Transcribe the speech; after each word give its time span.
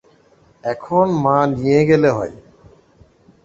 এখন 0.63 1.05
মা 1.23 1.37
নিয়ে 1.53 1.79
গেলে 1.89 2.09
হয়। 2.17 2.33